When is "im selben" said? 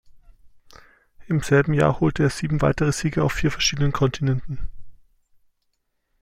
1.27-1.75